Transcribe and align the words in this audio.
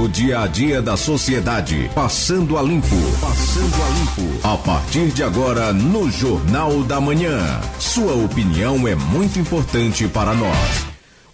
O 0.00 0.08
dia 0.08 0.40
a 0.40 0.46
dia 0.46 0.80
da 0.80 0.96
sociedade, 0.96 1.90
passando 1.94 2.56
a 2.56 2.62
limpo. 2.62 2.86
Passando 3.20 3.74
a 3.82 3.88
limpo. 3.98 4.48
A 4.48 4.56
partir 4.56 5.08
de 5.08 5.22
agora, 5.22 5.74
no 5.74 6.10
Jornal 6.10 6.82
da 6.84 6.98
Manhã. 6.98 7.38
Sua 7.78 8.14
opinião 8.14 8.88
é 8.88 8.94
muito 8.94 9.38
importante 9.38 10.08
para 10.08 10.32
nós. 10.32 10.86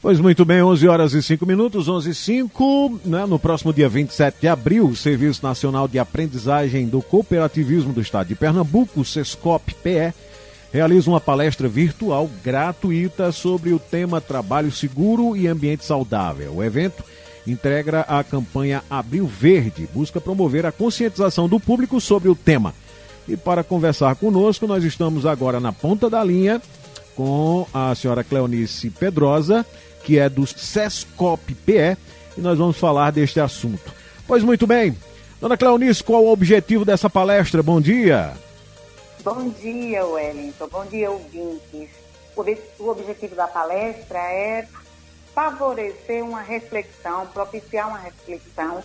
Pois 0.03 0.19
muito 0.19 0.45
bem, 0.45 0.65
11 0.65 0.89
horas 0.89 1.13
e 1.13 1.23
5 1.23 1.47
minutos, 1.47 1.87
11 1.87 2.11
e 2.11 2.15
5, 2.15 3.01
né? 3.05 3.25
No 3.25 3.39
próximo 3.39 3.73
dia 3.73 3.89
27 3.89 4.41
de 4.41 4.49
abril, 4.49 4.89
o 4.89 4.97
Serviço 4.97 5.47
Nacional 5.47 5.87
de 5.87 6.01
Aprendizagem 6.01 6.89
do 6.89 7.01
Cooperativismo 7.01 7.93
do 7.93 8.01
Estado 8.01 8.27
de 8.27 8.35
Pernambuco, 8.35 9.05
SESCOP-PE, 9.05 10.13
realiza 10.73 11.09
uma 11.09 11.21
palestra 11.21 11.69
virtual 11.69 12.29
gratuita 12.43 13.31
sobre 13.31 13.73
o 13.73 13.79
tema 13.79 14.21
Trabalho 14.21 14.73
Seguro 14.73 15.37
e 15.37 15.47
Ambiente 15.47 15.85
Saudável. 15.85 16.57
O 16.57 16.65
evento 16.65 17.05
integra 17.47 18.01
a 18.03 18.25
campanha 18.25 18.83
Abril 18.91 19.27
Verde, 19.27 19.89
busca 19.93 20.21
promover 20.21 20.67
a 20.67 20.73
conscientização 20.73 21.49
do 21.49 21.61
público 21.61 22.01
sobre 22.01 22.29
o 22.29 22.35
tema. 22.35 22.75
E 23.29 23.37
para 23.37 23.65
conversar 23.65 24.15
conosco, 24.17 24.67
nós 24.67 24.85
estamos 24.85 25.27
agora 25.27 25.59
na 25.59 25.73
ponta 25.73 26.09
da 26.09 26.23
linha 26.23 26.61
com 27.15 27.67
a 27.73 27.95
senhora 27.95 28.23
Cleonice 28.23 28.91
Pedrosa, 28.91 29.65
que 30.05 30.19
é 30.19 30.29
do 30.29 30.47
SESCOP-PE, 30.47 31.97
e 32.37 32.41
nós 32.41 32.59
vamos 32.59 32.77
falar 32.77 33.11
deste 33.11 33.41
assunto. 33.41 33.93
Pois 34.27 34.45
muito 34.45 34.67
bem, 34.67 34.97
dona 35.41 35.57
Cleonice, 35.57 36.05
qual 36.05 36.25
o 36.25 36.33
objetivo 36.33 36.85
dessa 36.85 37.09
palestra? 37.09 37.63
Bom 37.63 37.81
dia. 37.81 38.33
Bom 39.25 39.49
dia, 39.49 40.07
Wellington. 40.07 40.69
Bom 40.69 40.85
dia, 40.87 41.11
ouvintes. 41.11 41.89
O 42.79 42.91
objetivo 42.91 43.35
da 43.35 43.49
palestra 43.49 44.19
é 44.19 44.69
favorecer 45.37 46.25
uma 46.25 46.41
reflexão, 46.41 47.27
propiciar 47.27 47.91
uma 47.91 47.99
reflexão 47.99 48.83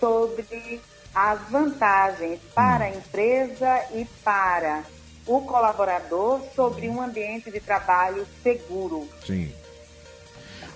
sobre 0.00 0.80
as 1.14 1.40
vantagens 1.48 2.40
para 2.52 2.86
a 2.86 2.90
empresa 2.90 3.80
e 3.94 4.04
para 4.24 4.82
o 5.24 5.42
colaborador 5.42 6.40
sobre 6.52 6.88
um 6.88 7.00
ambiente 7.00 7.48
de 7.48 7.60
trabalho 7.60 8.26
seguro. 8.42 9.08
Sim. 9.24 9.52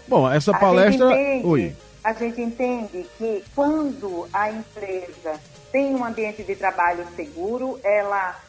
Bom, 0.07 0.31
essa 0.31 0.57
palestra. 0.57 1.09
A 1.09 1.11
gente 1.11 1.21
entende, 1.21 1.47
Oi. 1.49 1.77
A 2.05 2.13
gente 2.13 2.41
entende 2.41 3.07
que 3.19 3.45
quando 3.57 4.29
a 4.33 4.53
empresa 4.53 5.41
tem 5.73 5.97
um 5.97 6.05
ambiente 6.05 6.45
de 6.45 6.55
trabalho 6.55 7.05
seguro, 7.17 7.81
ela 7.83 8.41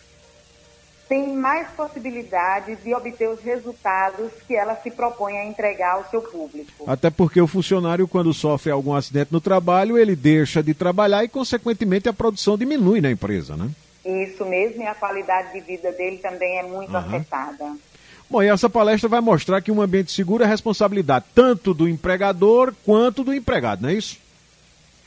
tem 1.09 1.35
mais 1.35 1.67
possibilidade 1.71 2.75
de 2.75 2.93
obter 2.93 3.27
os 3.27 3.41
resultados 3.41 4.31
que 4.47 4.55
ela 4.55 4.75
se 4.75 4.91
propõe 4.91 5.39
a 5.39 5.45
entregar 5.45 5.95
ao 5.95 6.07
seu 6.07 6.21
público. 6.21 6.85
Até 6.85 7.09
porque 7.09 7.41
o 7.41 7.47
funcionário, 7.47 8.07
quando 8.07 8.31
sofre 8.31 8.71
algum 8.71 8.93
acidente 8.93 9.33
no 9.33 9.41
trabalho, 9.41 9.97
ele 9.97 10.15
deixa 10.15 10.61
de 10.61 10.75
trabalhar 10.75 11.23
e, 11.23 11.27
consequentemente, 11.27 12.07
a 12.07 12.13
produção 12.13 12.55
diminui 12.55 13.01
na 13.01 13.09
empresa, 13.09 13.57
né? 13.57 13.71
Isso 14.05 14.45
mesmo, 14.45 14.83
e 14.83 14.85
a 14.85 14.93
qualidade 14.93 15.51
de 15.53 15.61
vida 15.61 15.91
dele 15.91 16.17
também 16.17 16.59
é 16.59 16.63
muito 16.63 16.91
uhum. 16.91 16.97
afetada. 16.97 17.75
Bom, 18.29 18.43
e 18.43 18.47
essa 18.47 18.69
palestra 18.69 19.09
vai 19.09 19.19
mostrar 19.19 19.61
que 19.61 19.71
um 19.71 19.81
ambiente 19.81 20.11
seguro 20.11 20.43
é 20.43 20.47
responsabilidade 20.47 21.25
tanto 21.33 21.73
do 21.73 21.89
empregador 21.89 22.71
quanto 22.85 23.23
do 23.23 23.33
empregado, 23.33 23.81
não 23.81 23.89
é 23.89 23.93
isso? 23.93 24.19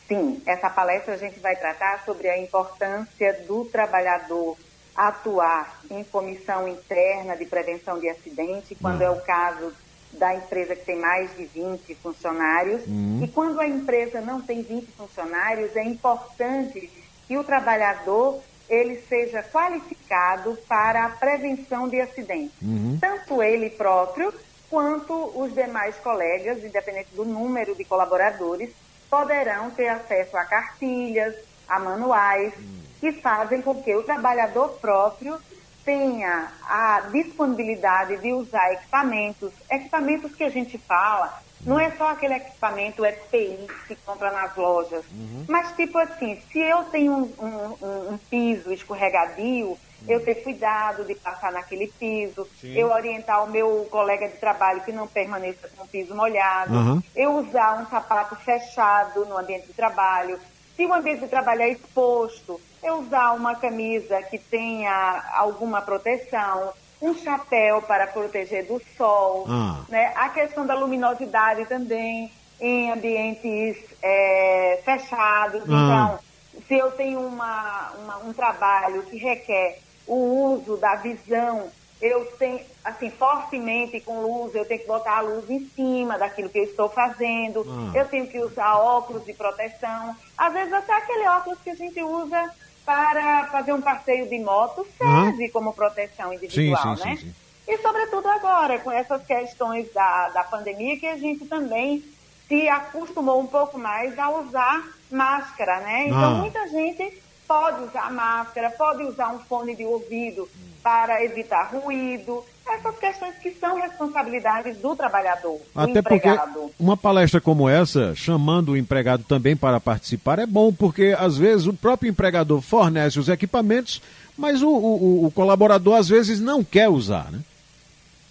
Sim, 0.09 0.43
essa 0.45 0.69
palestra 0.69 1.15
a 1.15 1.17
gente 1.17 1.39
vai 1.39 1.55
tratar 1.55 2.03
sobre 2.05 2.29
a 2.29 2.37
importância 2.37 3.41
do 3.47 3.65
trabalhador 3.67 4.57
atuar 4.95 5.81
em 5.91 6.05
comissão 6.05 6.69
interna 6.69 7.37
de 7.37 7.47
prevenção 7.47 7.99
de 7.99 8.09
acidente, 8.09 8.75
quando 8.75 9.03
ah. 9.03 9.07
é 9.07 9.11
o 9.11 9.21
caso 9.21 9.73
da 10.13 10.35
empresa 10.35 10.77
que 10.77 10.85
tem 10.85 10.99
mais 10.99 11.35
de 11.37 11.47
20 11.47 11.95
funcionários. 11.97 12.87
Uhum. 12.87 13.21
E 13.23 13.29
quando 13.29 13.61
a 13.61 13.67
empresa 13.67 14.21
não 14.21 14.41
tem 14.41 14.63
20 14.63 14.87
funcionários, 14.93 15.75
é 15.75 15.83
importante 15.83 16.91
que 17.27 17.39
o 17.39 17.45
trabalhador 17.45 18.41
ele 18.69 19.03
seja 19.09 19.43
qualificado 19.43 20.57
para 20.69 21.07
a 21.07 21.09
prevenção 21.09 21.89
de 21.89 22.01
acidentes. 22.01 22.55
Uhum. 22.61 22.99
Tanto 23.01 23.43
ele 23.43 23.71
próprio 23.71 24.33
quanto 24.69 25.13
os 25.35 25.53
demais 25.53 25.97
colegas, 25.97 26.63
independente 26.65 27.15
do 27.15 27.25
número 27.25 27.75
de 27.75 27.85
colaboradores, 27.85 28.71
poderão 29.11 29.71
ter 29.71 29.89
acesso 29.89 30.37
a 30.37 30.45
cartilhas, 30.45 31.35
a 31.69 31.79
manuais, 31.79 32.53
uhum 32.59 32.82
que 33.03 33.11
fazem 33.11 33.61
com 33.61 33.83
que 33.83 33.93
o 33.97 34.05
trabalhador 34.05 34.79
próprio 34.81 35.37
tenha 35.85 36.53
a 36.63 37.01
disponibilidade 37.11 38.17
de 38.19 38.33
usar 38.33 38.75
equipamentos, 38.75 39.53
equipamentos 39.69 40.33
que 40.37 40.45
a 40.45 40.49
gente 40.49 40.79
fala, 40.79 41.43
não 41.67 41.81
é 41.81 41.91
só 41.97 42.11
aquele 42.11 42.35
equipamento 42.35 43.05
EPI 43.05 43.67
que 43.89 43.97
compra 44.07 44.31
nas 44.31 44.55
lojas, 44.55 45.05
uhum. 45.11 45.45
mas 45.49 45.75
tipo 45.75 45.99
assim, 45.99 46.41
se 46.53 46.61
eu 46.61 46.85
tenho 46.85 47.13
um, 47.13 47.45
um, 47.45 48.13
um 48.13 48.19
piso 48.31 48.73
escorregadio, 48.73 49.71
uhum. 49.71 49.79
eu 50.09 50.25
ter 50.25 50.37
cuidado 50.37 51.05
de 51.05 51.17
passar 51.17 51.51
naquele 51.51 51.89
piso, 51.99 52.47
Sim. 52.61 52.73
eu 52.79 52.93
orientar 52.93 53.43
o 53.43 53.51
meu 53.51 53.89
colega 53.91 54.29
de 54.29 54.37
trabalho 54.37 54.83
que 54.83 54.93
não 54.93 55.09
permaneça 55.09 55.69
com 55.77 55.83
o 55.83 55.89
piso 55.89 56.15
molhado, 56.15 56.73
uhum. 56.73 57.03
eu 57.17 57.33
usar 57.33 57.83
um 57.83 57.87
sapato 57.87 58.37
fechado 58.37 59.25
no 59.25 59.37
ambiente 59.37 59.67
de 59.67 59.73
trabalho, 59.73 60.39
se 60.77 60.87
o 60.87 60.93
ambiente 60.93 61.21
de 61.21 61.29
trabalho 61.29 61.63
é 61.63 61.71
exposto, 61.71 62.61
é 62.83 62.93
usar 62.93 63.33
uma 63.33 63.55
camisa 63.55 64.23
que 64.23 64.39
tenha 64.39 65.25
alguma 65.35 65.81
proteção, 65.83 66.73
um 67.01 67.15
chapéu 67.15 67.83
para 67.83 68.07
proteger 68.07 68.67
do 68.67 68.81
sol, 68.97 69.47
ah. 69.49 69.81
né? 69.89 70.13
A 70.17 70.29
questão 70.29 70.67
da 70.67 70.75
luminosidade 70.75 71.67
também 71.67 72.31
em 72.61 72.93
ambientes 72.93 73.77
é, 74.01 74.81
fechados. 74.85 75.63
Ah. 75.63 75.67
Então, 75.67 76.19
se 76.67 76.75
eu 76.75 76.91
tenho 76.93 77.21
uma, 77.21 77.91
uma, 77.99 78.19
um 78.19 78.33
trabalho 78.33 79.03
que 79.03 79.17
requer 79.19 79.81
o 80.07 80.55
uso 80.55 80.77
da 80.77 80.95
visão 80.97 81.71
eu 82.03 82.27
tenho, 82.37 82.61
assim, 82.85 83.11
fortemente 83.11 84.01
com 84.01 84.21
luz, 84.21 84.53
eu 84.57 84.65
tenho 84.65 84.81
que 84.81 84.87
botar 84.89 85.19
a 85.19 85.21
luz 85.21 85.49
em 85.49 85.65
cima 85.69 86.19
daquilo 86.19 86.49
que 86.49 86.59
eu 86.59 86.65
estou 86.65 86.89
fazendo, 86.89 87.65
ah. 87.67 87.97
eu 87.97 88.09
tenho 88.09 88.27
que 88.27 88.41
usar 88.41 88.77
óculos 88.77 89.25
de 89.25 89.33
proteção, 89.33 90.17
às 90.37 90.53
vezes 90.53 90.73
até 90.73 90.93
aquele 90.93 91.29
óculos 91.29 91.61
que 91.63 91.71
a 91.71 91.77
gente 91.77 92.03
usa 92.03 92.53
para 92.85 93.47
fazer 93.47 93.73
um 93.73 93.81
passeio 93.81 94.29
de 94.29 94.39
moto 94.41 94.85
serve 94.99 95.45
ah. 95.47 95.51
como 95.53 95.73
proteção 95.73 96.33
individual, 96.33 96.97
sim, 96.97 97.03
sim, 97.03 97.09
né? 97.09 97.17
Sim, 97.17 97.35
e 97.69 97.79
sobretudo 97.79 98.29
agora, 98.29 98.81
com 98.81 98.91
essas 98.91 99.25
questões 99.25 99.93
da, 99.93 100.31
da 100.31 100.43
pandemia, 100.43 100.99
que 100.99 101.07
a 101.07 101.17
gente 101.17 101.47
também 101.47 102.03
se 102.49 102.69
acostumou 102.69 103.41
um 103.41 103.47
pouco 103.47 103.79
mais 103.79 104.19
a 104.19 104.29
usar 104.29 104.85
máscara, 105.09 105.79
né? 105.81 106.09
Então 106.09 106.35
ah. 106.35 106.35
muita 106.35 106.67
gente 106.67 107.23
pode 107.53 107.83
usar 107.83 108.11
máscara, 108.11 108.71
pode 108.71 109.03
usar 109.03 109.29
um 109.29 109.39
fone 109.41 109.77
de 109.77 109.85
ouvido 109.85 110.49
para 110.83 111.23
evitar 111.23 111.71
ruído, 111.71 112.43
essas 112.67 112.99
questões 112.99 113.35
que 113.37 113.51
são 113.53 113.79
responsabilidades 113.79 114.79
do 114.79 114.97
trabalhador, 114.97 115.61
Até 115.75 115.93
do 115.93 115.99
empregado. 115.99 116.53
Porque 116.55 116.75
uma 116.81 116.97
palestra 116.97 117.43
como 117.43 117.69
essa, 117.69 118.15
chamando 118.15 118.73
o 118.73 118.77
empregado 118.77 119.23
também 119.25 119.55
para 119.55 119.79
participar, 119.79 120.39
é 120.39 120.47
bom, 120.47 120.73
porque 120.73 121.15
às 121.19 121.37
vezes 121.37 121.67
o 121.67 121.75
próprio 121.75 122.09
empregador 122.09 122.63
fornece 122.63 123.19
os 123.19 123.29
equipamentos, 123.29 124.01
mas 124.37 124.63
o, 124.63 124.71
o, 124.71 125.27
o 125.27 125.31
colaborador 125.31 125.97
às 125.97 126.09
vezes 126.09 126.41
não 126.41 126.65
quer 126.65 126.89
usar, 126.89 127.31
né? 127.31 127.41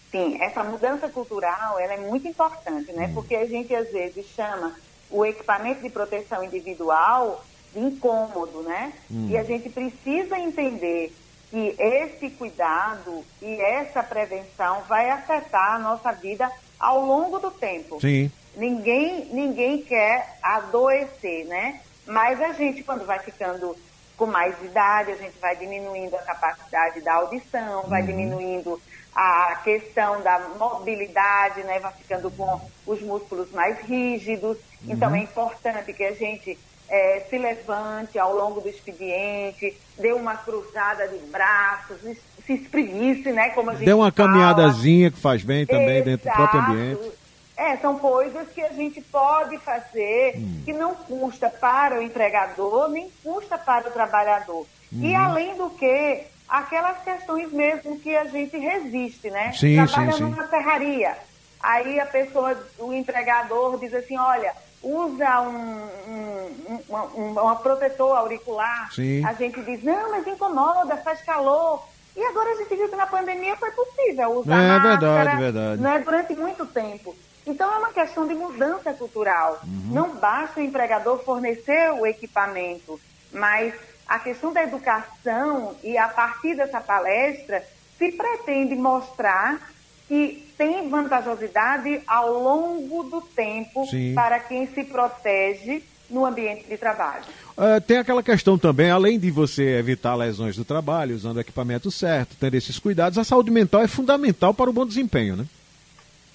Sim, 0.09 0.41
essa 0.41 0.63
mudança 0.63 1.07
cultural 1.07 1.79
ela 1.79 1.93
é 1.93 1.97
muito 1.97 2.27
importante, 2.27 2.91
né? 2.91 3.05
Hum. 3.05 3.13
Porque 3.13 3.35
a 3.35 3.45
gente 3.45 3.73
às 3.73 3.89
vezes 3.91 4.25
chama 4.35 4.73
o 5.11 5.23
equipamento 5.23 5.81
de 5.81 5.89
proteção 5.89 6.43
individual 6.43 7.45
incômodo, 7.75 8.61
né? 8.63 8.93
Hum. 9.09 9.27
E 9.29 9.37
a 9.37 9.43
gente 9.43 9.69
precisa 9.69 10.37
entender 10.37 11.15
que 11.49 11.75
esse 11.77 12.29
cuidado 12.31 13.25
e 13.41 13.59
essa 13.61 14.01
prevenção 14.01 14.81
vai 14.87 15.09
afetar 15.09 15.75
a 15.75 15.79
nossa 15.79 16.11
vida 16.11 16.49
ao 16.79 17.05
longo 17.05 17.39
do 17.39 17.51
tempo. 17.51 17.99
Sim. 17.99 18.31
Ninguém, 18.55 19.25
ninguém 19.31 19.81
quer 19.81 20.37
adoecer, 20.41 21.45
né? 21.45 21.81
Mas 22.05 22.41
a 22.41 22.53
gente, 22.53 22.83
quando 22.83 23.05
vai 23.05 23.19
ficando 23.19 23.75
com 24.17 24.25
mais 24.25 24.55
idade, 24.63 25.11
a 25.11 25.15
gente 25.15 25.37
vai 25.39 25.55
diminuindo 25.55 26.15
a 26.15 26.21
capacidade 26.21 27.01
da 27.01 27.15
audição, 27.15 27.83
vai 27.83 28.01
uhum. 28.01 28.07
diminuindo 28.07 28.81
a 29.13 29.59
questão 29.63 30.21
da 30.21 30.39
mobilidade, 30.57 31.63
né? 31.63 31.79
Vai 31.79 31.93
ficando 31.93 32.31
com 32.31 32.61
os 32.85 33.01
músculos 33.01 33.51
mais 33.51 33.79
rígidos. 33.79 34.57
Então, 34.83 35.09
uhum. 35.09 35.15
Então 35.15 35.15
é 35.15 35.19
importante 35.19 35.93
que 35.93 36.03
a 36.03 36.13
gente 36.13 36.57
é, 36.91 37.25
se 37.29 37.37
levante 37.37 38.19
ao 38.19 38.35
longo 38.35 38.59
do 38.59 38.67
expediente, 38.67 39.77
dê 39.97 40.11
uma 40.11 40.35
cruzada 40.35 41.07
de 41.07 41.17
braços, 41.27 42.01
se 42.45 42.53
espreguice, 42.53 43.31
né? 43.31 43.51
Como 43.51 43.69
a 43.69 43.75
gente 43.75 43.85
Dê 43.85 43.93
uma 43.93 44.11
fala. 44.11 44.27
caminhadazinha 44.27 45.09
que 45.09 45.17
faz 45.17 45.41
bem 45.41 45.65
também 45.65 45.99
Exato. 45.99 46.09
dentro 46.09 46.29
do 46.29 46.35
próprio 46.35 46.61
ambiente. 46.61 47.11
É, 47.55 47.77
são 47.77 47.97
coisas 47.97 48.49
que 48.49 48.59
a 48.59 48.73
gente 48.73 48.99
pode 48.99 49.57
fazer 49.59 50.33
hum. 50.35 50.61
que 50.65 50.73
não 50.73 50.93
custa 50.93 51.49
para 51.49 51.97
o 51.97 52.01
empregador, 52.01 52.89
nem 52.89 53.09
custa 53.23 53.57
para 53.57 53.87
o 53.87 53.91
trabalhador. 53.91 54.65
Hum. 54.91 54.99
E 55.01 55.11
uhum. 55.11 55.17
além 55.17 55.55
do 55.55 55.69
que, 55.69 56.23
aquelas 56.49 57.01
questões 57.03 57.53
mesmo 57.53 57.97
que 57.99 58.13
a 58.17 58.25
gente 58.25 58.57
resiste, 58.57 59.29
né? 59.29 59.53
Sim, 59.53 59.75
Trabalha 59.85 60.11
sim, 60.11 60.23
numa 60.23 60.45
serraria. 60.47 61.15
Aí 61.61 61.99
a 62.01 62.05
pessoa, 62.05 62.57
o 62.79 62.91
empregador 62.91 63.79
diz 63.79 63.93
assim, 63.93 64.17
olha, 64.17 64.51
usa 64.83 65.41
um, 65.41 65.87
um, 66.07 66.95
um, 67.15 67.51
um, 67.51 67.55
protetor 67.57 68.17
auricular, 68.17 68.91
Sim. 68.93 69.23
a 69.25 69.33
gente 69.33 69.61
diz, 69.61 69.83
não, 69.83 70.11
mas 70.11 70.25
incomoda, 70.25 70.97
faz 70.97 71.21
calor. 71.21 71.83
E 72.15 72.23
agora 72.23 72.51
a 72.51 72.55
gente 72.55 72.75
viu 72.75 72.89
que 72.89 72.95
na 72.95 73.05
pandemia 73.05 73.55
foi 73.55 73.71
possível 73.71 74.39
usar 74.39 74.61
é, 74.61 74.67
máscara 74.67 74.97
verdade, 74.97 75.41
verdade. 75.41 75.81
Né, 75.81 75.99
durante 75.99 76.35
muito 76.35 76.65
tempo. 76.65 77.15
Então 77.45 77.71
é 77.73 77.77
uma 77.77 77.91
questão 77.91 78.27
de 78.27 78.33
mudança 78.33 78.93
cultural. 78.93 79.59
Uhum. 79.63 79.93
Não 79.93 80.15
basta 80.15 80.59
o 80.59 80.63
empregador 80.63 81.23
fornecer 81.23 81.91
o 81.93 82.05
equipamento, 82.05 82.99
mas 83.31 83.73
a 84.07 84.19
questão 84.19 84.51
da 84.51 84.63
educação 84.63 85.75
e 85.83 85.97
a 85.97 86.07
partir 86.07 86.55
dessa 86.55 86.81
palestra 86.81 87.63
se 87.97 88.11
pretende 88.11 88.75
mostrar 88.75 89.71
que 90.11 90.45
tem 90.57 90.89
vantajosidade 90.89 92.01
ao 92.05 92.33
longo 92.33 93.03
do 93.03 93.21
tempo 93.21 93.85
Sim. 93.85 94.13
para 94.13 94.41
quem 94.41 94.67
se 94.67 94.83
protege 94.83 95.81
no 96.09 96.25
ambiente 96.25 96.67
de 96.67 96.77
trabalho. 96.77 97.23
Uh, 97.51 97.79
tem 97.79 97.97
aquela 97.97 98.21
questão 98.21 98.57
também, 98.57 98.91
além 98.91 99.17
de 99.17 99.31
você 99.31 99.77
evitar 99.77 100.13
lesões 100.15 100.57
do 100.57 100.65
trabalho, 100.65 101.15
usando 101.15 101.37
o 101.37 101.39
equipamento 101.39 101.89
certo, 101.89 102.35
tendo 102.37 102.55
esses 102.55 102.77
cuidados, 102.77 103.17
a 103.17 103.23
saúde 103.23 103.49
mental 103.49 103.83
é 103.83 103.87
fundamental 103.87 104.53
para 104.53 104.69
o 104.69 104.73
bom 104.73 104.85
desempenho, 104.85 105.37
né? 105.37 105.45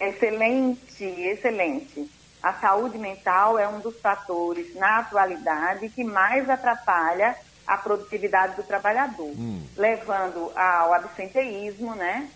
Excelente, 0.00 1.04
excelente. 1.04 2.10
A 2.42 2.54
saúde 2.54 2.96
mental 2.96 3.58
é 3.58 3.68
um 3.68 3.80
dos 3.80 4.00
fatores 4.00 4.74
na 4.74 5.00
atualidade 5.00 5.90
que 5.90 6.02
mais 6.02 6.48
atrapalha 6.48 7.36
a 7.66 7.76
produtividade 7.76 8.56
do 8.56 8.62
trabalhador, 8.62 9.34
hum. 9.36 9.60
levando 9.76 10.50
ao 10.56 10.94
absenteísmo, 10.94 11.94
né? 11.94 12.30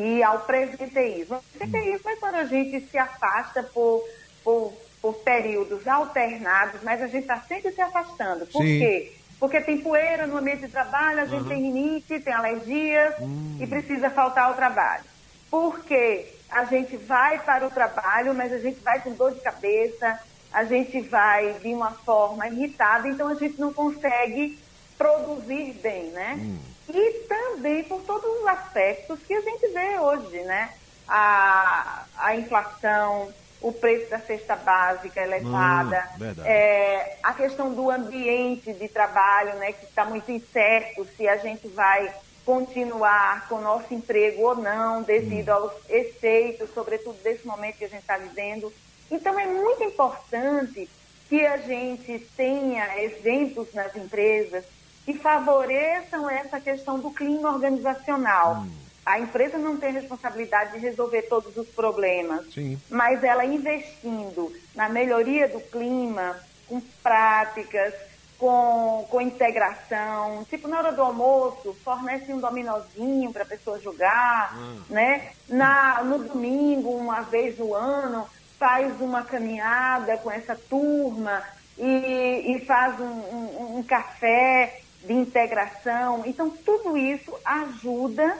E 0.00 0.22
ao 0.22 0.46
presenteísmo. 0.46 1.36
O 1.36 1.42
presenteísmo 1.50 2.08
é 2.10 2.16
quando 2.16 2.36
a 2.36 2.44
gente 2.44 2.88
se 2.88 2.96
afasta 2.98 3.64
por, 3.74 4.04
por, 4.44 4.78
por 5.02 5.14
períodos 5.24 5.86
alternados, 5.88 6.82
mas 6.84 7.02
a 7.02 7.08
gente 7.08 7.22
está 7.22 7.40
sempre 7.48 7.72
se 7.72 7.80
afastando. 7.82 8.46
Por 8.46 8.62
Sim. 8.62 8.78
quê? 8.78 9.10
Porque 9.40 9.60
tem 9.62 9.82
poeira 9.82 10.26
no 10.26 10.36
ambiente 10.36 10.62
de 10.66 10.68
trabalho, 10.68 11.20
a 11.20 11.26
gente 11.26 11.42
Uhum. 11.42 11.48
tem 11.48 11.62
rinite, 11.62 12.20
tem 12.22 12.32
alergias 12.32 13.14
Hum. 13.20 13.56
e 13.60 13.66
precisa 13.66 14.10
faltar 14.10 14.44
ao 14.44 14.56
trabalho. 14.56 15.04
Por 15.50 15.84
quê? 15.84 16.42
A 16.50 16.64
gente 16.64 16.96
vai 16.96 17.44
para 17.44 17.66
o 17.66 17.70
trabalho, 17.70 18.34
mas 18.34 18.52
a 18.52 18.58
gente 18.58 18.80
vai 18.82 19.02
com 19.02 19.14
dor 19.16 19.34
de 19.34 19.40
cabeça, 19.42 20.18
a 20.52 20.64
gente 20.64 21.00
vai 21.08 21.58
de 21.60 21.74
uma 21.74 21.94
forma 22.04 22.46
irritada, 22.48 23.08
então 23.08 23.28
a 23.28 23.34
gente 23.34 23.58
não 23.58 23.72
consegue 23.74 24.58
produzir 24.96 25.80
bem, 25.82 26.12
né? 26.12 26.46
E 26.88 27.12
também 27.28 27.84
por 27.84 28.00
todos 28.02 28.30
os 28.40 28.46
aspectos 28.46 29.18
que 29.26 29.34
a 29.34 29.40
gente 29.40 29.68
vê 29.68 29.98
hoje, 29.98 30.42
né? 30.44 30.72
A, 31.06 32.04
a 32.16 32.36
inflação, 32.36 33.32
o 33.60 33.72
preço 33.72 34.10
da 34.10 34.18
cesta 34.18 34.56
básica 34.56 35.20
elevada, 35.20 36.08
Hum, 36.20 36.34
é, 36.44 37.16
a 37.22 37.32
questão 37.34 37.74
do 37.74 37.90
ambiente 37.90 38.72
de 38.72 38.88
trabalho, 38.88 39.54
né? 39.54 39.72
Que 39.72 39.84
está 39.84 40.04
muito 40.04 40.30
incerto 40.30 41.06
se 41.16 41.28
a 41.28 41.36
gente 41.36 41.68
vai 41.68 42.12
continuar 42.44 43.46
com 43.48 43.56
o 43.56 43.60
nosso 43.60 43.92
emprego 43.92 44.42
ou 44.42 44.56
não, 44.56 45.02
devido 45.02 45.50
aos 45.50 45.72
efeitos, 45.90 46.70
sobretudo 46.72 47.22
desse 47.22 47.46
momento 47.46 47.76
que 47.76 47.84
a 47.84 47.88
gente 47.88 48.00
está 48.00 48.16
vivendo. 48.16 48.72
Então, 49.10 49.38
é 49.38 49.46
muito 49.46 49.84
importante 49.84 50.88
que 51.28 51.44
a 51.44 51.58
gente 51.58 52.18
tenha 52.34 53.02
eventos 53.02 53.74
nas 53.74 53.94
empresas 53.94 54.64
que 55.08 55.14
favoreçam 55.22 56.28
essa 56.28 56.60
questão 56.60 57.00
do 57.00 57.10
clima 57.14 57.50
organizacional. 57.50 58.66
A 59.06 59.18
empresa 59.18 59.56
não 59.56 59.78
tem 59.80 59.90
responsabilidade 59.90 60.72
de 60.72 60.80
resolver 60.80 61.22
todos 61.30 61.56
os 61.56 61.70
problemas, 61.70 62.52
Sim. 62.52 62.78
mas 62.90 63.24
ela 63.24 63.42
investindo 63.42 64.52
na 64.74 64.86
melhoria 64.90 65.48
do 65.48 65.60
clima, 65.70 66.38
com 66.66 66.82
práticas, 67.02 67.94
com, 68.36 69.08
com 69.10 69.18
integração, 69.22 70.44
tipo 70.44 70.68
na 70.68 70.76
hora 70.78 70.92
do 70.92 71.00
almoço, 71.00 71.80
fornece 71.82 72.30
um 72.34 72.38
dominozinho 72.38 73.32
para 73.32 73.44
a 73.44 73.48
pessoa 73.48 73.80
jogar, 73.80 74.54
né? 74.90 75.32
Na, 75.48 76.04
no 76.04 76.18
domingo, 76.28 76.90
uma 76.90 77.22
vez 77.22 77.56
no 77.58 77.74
ano, 77.74 78.28
faz 78.58 79.00
uma 79.00 79.24
caminhada 79.24 80.18
com 80.18 80.30
essa 80.30 80.54
turma 80.68 81.42
e, 81.78 82.56
e 82.56 82.66
faz 82.66 83.00
um, 83.00 83.06
um- 83.06 83.78
um 83.78 83.86
café 83.86 84.70
de 85.04 85.12
integração. 85.12 86.22
Então, 86.26 86.50
tudo 86.50 86.96
isso 86.96 87.34
ajuda 87.44 88.36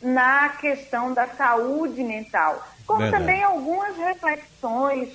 na 0.00 0.50
questão 0.50 1.12
da 1.12 1.26
saúde 1.26 2.02
mental. 2.02 2.66
Como 2.86 3.00
Verdade. 3.00 3.24
também 3.24 3.42
algumas 3.42 3.96
reflexões 3.96 5.10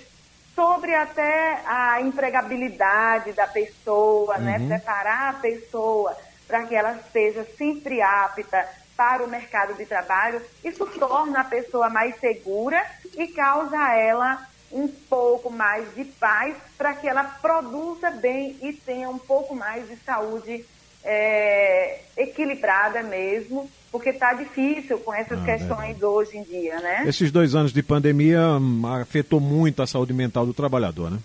sobre 0.56 0.94
até 0.94 1.62
a 1.66 2.02
empregabilidade 2.02 3.34
da 3.34 3.48
pessoa, 3.48 4.38
né? 4.38 4.60
Preparar 4.68 5.36
a 5.36 5.40
pessoa 5.40 6.16
para 6.48 6.64
que 6.66 6.76
ela 6.76 7.00
seja 7.12 7.44
sempre 7.58 8.02
apta 8.02 8.68
para 8.96 9.24
o 9.24 9.28
mercado 9.28 9.74
de 9.74 9.86
trabalho. 9.86 10.42
Isso 10.64 10.86
torna 10.86 11.42
a 11.42 11.46
pessoa 11.46 11.90
mais 11.90 12.20
segura 12.20 12.86
e 13.18 13.28
causa 13.30 13.78
a 13.78 13.96
ela 13.96 14.48
um 14.72 14.88
pouco 14.88 15.52
mais 15.52 15.94
de 15.96 16.04
paz 16.06 16.56
para 16.78 16.94
que 16.94 17.08
ela 17.08 17.24
produza 17.24 18.10
bem 18.12 18.58
e 18.62 18.74
tenha 18.74 19.10
um 19.10 19.20
pouco 19.20 19.56
mais 19.56 19.88
de 19.88 19.96
saúde 19.98 20.66
é, 21.04 22.00
equilibrada 22.18 23.04
mesmo, 23.04 23.70
porque 23.92 24.10
está 24.10 24.34
difícil 24.34 24.98
com 25.00 25.14
essas 25.14 25.40
Ah, 25.40 25.46
questões 25.46 26.02
hoje 26.02 26.38
em 26.38 26.44
dia, 26.44 26.80
né? 26.80 27.04
Esses 27.06 27.32
dois 27.32 27.54
anos 27.56 27.74
de 27.74 27.84
pandemia 27.84 28.42
hum, 28.60 28.86
afetou 28.88 29.40
muito 29.40 29.82
a 29.82 29.88
saúde 29.88 30.14
mental 30.14 30.46
do 30.46 30.54
trabalhador, 30.54 31.12
né? 31.12 31.20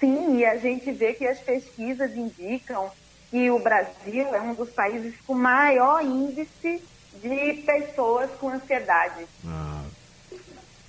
Sim, 0.00 0.38
e 0.38 0.44
a 0.44 0.56
gente 0.56 0.90
vê 0.90 1.12
que 1.12 1.26
as 1.26 1.38
pesquisas 1.38 2.16
indicam 2.16 2.90
que 3.30 3.50
o 3.50 3.58
Brasil 3.60 4.34
é 4.34 4.40
um 4.40 4.54
dos 4.54 4.70
países 4.70 5.14
com 5.26 5.34
maior 5.34 6.02
índice 6.04 6.82
de 7.22 7.52
pessoas 7.64 8.28
com 8.40 8.48
ansiedade. 8.48 9.24
Ah, 9.46 9.82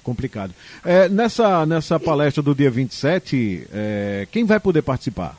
complicado. 0.04 0.54
É, 0.84 1.08
nessa, 1.10 1.66
nessa 1.66 2.00
palestra 2.00 2.42
do 2.42 2.56
dia 2.56 2.72
27, 2.72 3.68
é, 3.72 4.28
quem 4.32 4.46
vai 4.46 4.60
poder 4.60 4.82
participar? 4.82 5.38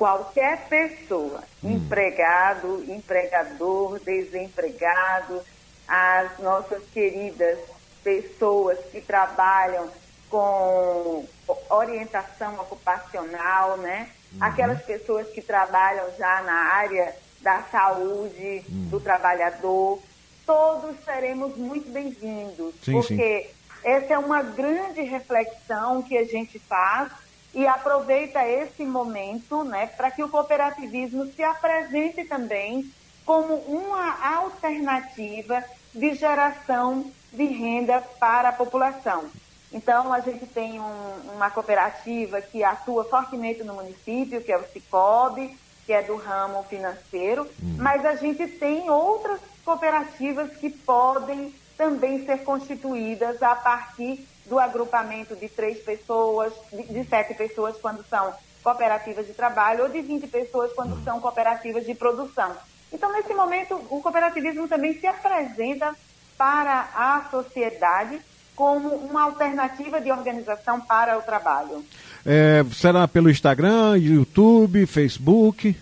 Qualquer 0.00 0.66
pessoa, 0.66 1.44
empregado, 1.62 2.82
empregador, 2.90 4.00
desempregado, 4.00 5.42
as 5.86 6.38
nossas 6.38 6.82
queridas 6.90 7.58
pessoas 8.02 8.78
que 8.90 9.02
trabalham 9.02 9.90
com 10.30 11.28
orientação 11.68 12.54
ocupacional, 12.54 13.76
né? 13.76 14.08
Aquelas 14.40 14.80
pessoas 14.80 15.28
que 15.28 15.42
trabalham 15.42 16.06
já 16.16 16.42
na 16.44 16.72
área 16.72 17.14
da 17.42 17.62
saúde 17.64 18.64
do 18.88 18.98
trabalhador, 19.00 20.00
todos 20.46 20.96
seremos 21.04 21.58
muito 21.58 21.90
bem-vindos, 21.90 22.74
Sim, 22.82 22.92
porque 22.92 23.50
essa 23.84 24.14
é 24.14 24.18
uma 24.18 24.40
grande 24.42 25.02
reflexão 25.02 26.02
que 26.02 26.16
a 26.16 26.24
gente 26.24 26.58
faz 26.58 27.12
e 27.54 27.66
aproveita 27.66 28.46
esse 28.46 28.84
momento, 28.84 29.64
né, 29.64 29.86
para 29.86 30.10
que 30.10 30.22
o 30.22 30.28
cooperativismo 30.28 31.26
se 31.26 31.42
apresente 31.42 32.24
também 32.24 32.90
como 33.24 33.54
uma 33.54 34.36
alternativa 34.36 35.62
de 35.94 36.14
geração 36.14 37.10
de 37.32 37.44
renda 37.44 38.00
para 38.18 38.50
a 38.50 38.52
população. 38.52 39.30
Então, 39.72 40.12
a 40.12 40.20
gente 40.20 40.46
tem 40.46 40.80
um- 40.80 41.32
uma 41.34 41.50
cooperativa 41.50 42.40
que 42.40 42.64
atua 42.64 43.04
fortemente 43.04 43.62
no 43.62 43.74
município, 43.74 44.42
que 44.42 44.52
é 44.52 44.58
o 44.58 44.66
Cicobi, 44.68 45.56
que 45.86 45.92
é 45.92 46.02
do 46.02 46.16
ramo 46.16 46.62
financeiro, 46.64 47.48
mas 47.78 48.04
a 48.04 48.14
gente 48.14 48.46
tem 48.46 48.90
outras 48.90 49.40
cooperativas 49.64 50.56
que 50.56 50.70
podem 50.70 51.54
também 51.76 52.24
ser 52.26 52.44
constituídas 52.44 53.42
a 53.42 53.54
partir 53.54 54.26
do 54.50 54.58
agrupamento 54.58 55.36
de 55.36 55.48
três 55.48 55.78
pessoas, 55.78 56.52
de, 56.72 56.82
de 56.82 57.04
sete 57.04 57.32
pessoas 57.34 57.76
quando 57.80 58.04
são 58.10 58.34
cooperativas 58.62 59.26
de 59.26 59.32
trabalho, 59.32 59.84
ou 59.84 59.88
de 59.88 60.02
20 60.02 60.26
pessoas 60.26 60.72
quando 60.72 61.02
são 61.04 61.20
cooperativas 61.20 61.86
de 61.86 61.94
produção. 61.94 62.54
Então, 62.92 63.12
nesse 63.12 63.32
momento, 63.32 63.76
o 63.88 64.02
cooperativismo 64.02 64.66
também 64.66 64.98
se 64.98 65.06
apresenta 65.06 65.94
para 66.36 66.88
a 66.94 67.28
sociedade 67.30 68.20
como 68.56 68.88
uma 68.88 69.22
alternativa 69.22 70.00
de 70.00 70.10
organização 70.10 70.80
para 70.80 71.16
o 71.16 71.22
trabalho. 71.22 71.84
É, 72.26 72.62
será 72.74 73.06
pelo 73.06 73.30
Instagram, 73.30 73.96
YouTube, 73.96 74.84
Facebook? 74.84 75.74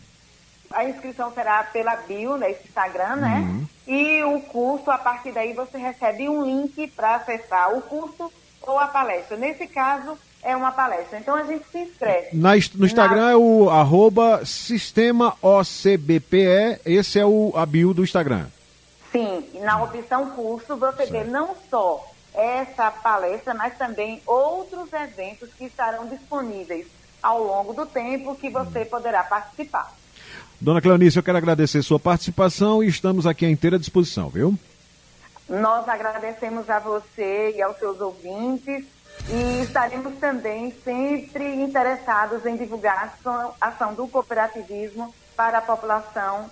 A 0.71 0.85
inscrição 0.85 1.33
será 1.33 1.65
pela 1.65 1.97
bio, 1.97 2.37
nesse 2.37 2.69
Instagram, 2.69 3.17
né? 3.17 3.67
E 3.87 4.23
o 4.23 4.41
curso, 4.43 4.91
a 4.91 4.99
partir 4.99 5.33
daí, 5.33 5.55
você 5.55 5.79
recebe 5.79 6.29
um 6.29 6.45
link 6.45 6.87
para 6.89 7.17
acessar 7.17 7.75
o 7.75 7.81
curso 7.81 8.31
ou 8.69 8.79
a 8.79 8.87
palestra. 8.87 9.37
Nesse 9.37 9.67
caso, 9.67 10.17
é 10.43 10.55
uma 10.55 10.71
palestra. 10.71 11.19
Então, 11.19 11.35
a 11.35 11.45
gente 11.45 11.65
se 11.71 11.79
inscreve. 11.79 12.29
Na, 12.33 12.51
no 12.75 12.87
Instagram 12.87 13.31
é 13.31 13.37
o 13.37 13.71
arroba 13.71 14.45
Sistema 14.45 15.35
OCBPE, 15.43 16.81
esse 16.85 17.19
é 17.19 17.27
o, 17.27 17.53
a 17.57 17.67
bio 17.67 17.93
do 17.93 18.05
Instagram. 18.05 18.47
Sim, 19.11 19.45
e 19.55 19.59
na 19.61 19.83
opção 19.83 20.31
curso 20.31 20.77
você 20.77 21.07
vê 21.07 21.25
não 21.25 21.57
só 21.71 22.07
essa 22.35 22.91
palestra, 22.91 23.55
mas 23.55 23.77
também 23.77 24.21
outros 24.27 24.93
eventos 24.93 25.49
que 25.57 25.65
estarão 25.65 26.07
disponíveis 26.07 26.87
ao 27.23 27.43
longo 27.43 27.73
do 27.73 27.87
tempo 27.87 28.37
que 28.37 28.51
você 28.51 28.85
poderá 28.85 29.25
participar. 29.25 29.93
Dona 30.61 30.81
Cleonice, 30.81 31.17
eu 31.17 31.23
quero 31.23 31.39
agradecer 31.39 31.83
sua 31.83 31.99
participação 31.99 32.83
e 32.83 32.89
estamos 32.89 33.27
aqui 33.27 33.47
à 33.47 33.51
inteira 33.51 33.79
disposição, 33.79 34.29
viu? 34.29 34.55
Nós 35.49 35.89
agradecemos 35.89 36.69
a 36.69 36.79
você 36.79 37.55
e 37.57 37.63
aos 37.63 37.79
seus 37.79 38.01
ouvintes 38.01 38.85
e 39.31 39.63
estaremos 39.63 40.15
também 40.19 40.73
sempre 40.85 41.55
interessados 41.57 42.45
em 42.47 42.57
divulgar 42.57 43.19
a 43.61 43.67
ação 43.69 43.95
do 43.95 44.07
cooperativismo 44.07 45.13
para 45.37 45.59
a 45.59 45.63
população 45.63 46.51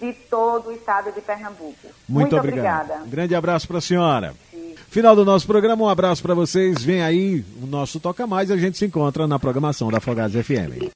de 0.00 0.12
todo 0.12 0.68
o 0.68 0.72
estado 0.72 1.12
de 1.12 1.20
Pernambuco. 1.20 1.76
Muito, 2.08 2.32
Muito 2.32 2.36
obrigada. 2.36 2.96
Um 2.96 3.08
grande 3.08 3.34
abraço 3.34 3.66
para 3.66 3.78
a 3.78 3.80
senhora. 3.80 4.34
Sim. 4.50 4.74
Final 4.88 5.16
do 5.16 5.24
nosso 5.24 5.46
programa, 5.46 5.84
um 5.84 5.88
abraço 5.88 6.22
para 6.22 6.34
vocês. 6.34 6.82
Vem 6.82 7.02
aí 7.02 7.44
o 7.62 7.66
nosso 7.66 7.98
Toca 8.00 8.26
Mais 8.26 8.50
e 8.50 8.52
a 8.52 8.56
gente 8.56 8.78
se 8.78 8.84
encontra 8.84 9.26
na 9.26 9.38
programação 9.38 9.90
da 9.90 10.00
Fogados 10.00 10.34
FM. 10.34 10.90